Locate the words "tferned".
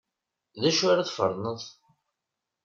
1.09-1.61